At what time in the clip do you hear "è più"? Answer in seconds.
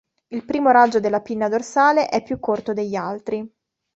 2.09-2.39